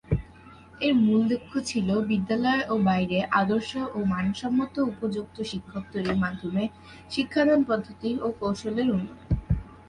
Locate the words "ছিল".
1.69-1.87